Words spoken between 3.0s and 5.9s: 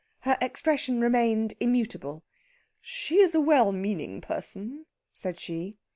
is a well meaning person," said she.